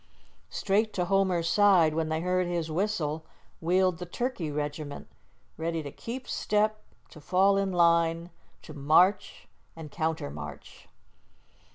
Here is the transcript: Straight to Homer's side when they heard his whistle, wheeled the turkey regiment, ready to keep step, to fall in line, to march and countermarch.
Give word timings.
Straight 0.49 0.93
to 0.93 1.05
Homer's 1.05 1.47
side 1.47 1.93
when 1.93 2.09
they 2.09 2.21
heard 2.21 2.47
his 2.47 2.71
whistle, 2.71 3.23
wheeled 3.59 3.99
the 3.99 4.07
turkey 4.07 4.49
regiment, 4.49 5.07
ready 5.57 5.83
to 5.83 5.91
keep 5.91 6.27
step, 6.27 6.81
to 7.09 7.21
fall 7.21 7.55
in 7.55 7.71
line, 7.71 8.31
to 8.63 8.73
march 8.73 9.47
and 9.75 9.91
countermarch. 9.91 10.87